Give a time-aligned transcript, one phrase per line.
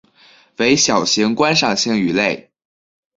[0.57, 2.49] 为小型观赏性鱼类。